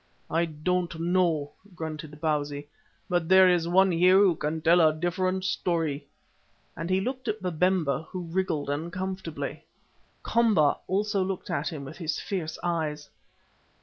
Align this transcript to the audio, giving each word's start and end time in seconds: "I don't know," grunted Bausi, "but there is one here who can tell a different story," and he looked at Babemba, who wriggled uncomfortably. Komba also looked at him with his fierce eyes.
"I 0.31 0.45
don't 0.45 0.99
know," 0.99 1.51
grunted 1.75 2.19
Bausi, 2.19 2.67
"but 3.07 3.29
there 3.29 3.47
is 3.47 3.67
one 3.67 3.91
here 3.91 4.17
who 4.17 4.33
can 4.35 4.59
tell 4.59 4.81
a 4.81 4.91
different 4.91 5.45
story," 5.45 6.07
and 6.75 6.89
he 6.89 6.99
looked 6.99 7.27
at 7.27 7.39
Babemba, 7.39 8.07
who 8.09 8.21
wriggled 8.21 8.67
uncomfortably. 8.71 9.63
Komba 10.23 10.77
also 10.87 11.23
looked 11.23 11.51
at 11.51 11.71
him 11.71 11.85
with 11.85 11.97
his 11.99 12.19
fierce 12.19 12.57
eyes. 12.63 13.11